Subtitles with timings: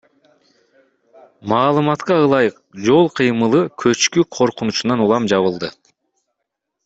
[1.51, 2.57] Маалыматка ылайык,
[2.87, 5.71] жол кыймылы көчкү коркунучунан улам жабылды.